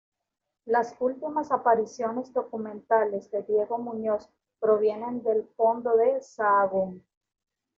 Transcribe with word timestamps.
Las 0.65 0.95
últimas 0.99 1.51
apariciones 1.51 2.33
documentales 2.33 3.29
de 3.29 3.43
Diego 3.43 3.77
Muñoz 3.77 4.27
provienen 4.59 5.21
del 5.21 5.47
fondo 5.55 5.91
Sahagún. 6.21 7.05